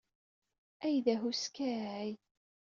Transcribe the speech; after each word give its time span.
Ay 0.85 0.97
d 1.05 1.07
ahuskay! 1.13 2.09